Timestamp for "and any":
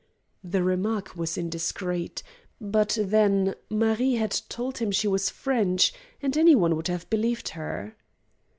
6.23-6.55